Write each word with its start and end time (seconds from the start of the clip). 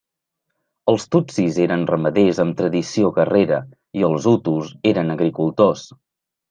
Els 0.93 1.05
tutsis 1.15 1.59
eren 1.67 1.83
ramaders 1.91 2.41
amb 2.45 2.57
tradició 2.63 3.13
guerrera 3.19 3.63
i 4.01 4.09
els 4.13 4.31
hutus 4.35 4.75
eren 4.95 5.19
agricultors. 5.19 5.91